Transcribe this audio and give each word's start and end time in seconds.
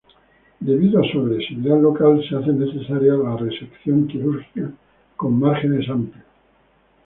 Debido 0.61 0.99
a 0.99 1.03
su 1.11 1.19
agresividad 1.19 1.77
local, 1.79 2.23
se 2.27 2.35
hace 2.35 2.51
necesaria 2.53 3.13
la 3.13 3.37
resección 3.37 4.07
quirúrgica 4.07 4.71
con 5.15 5.39
márgenes 5.39 5.87
amplios. 5.91 6.25